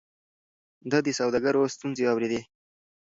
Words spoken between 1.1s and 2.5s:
سوداګرو ستونزې اورېدې.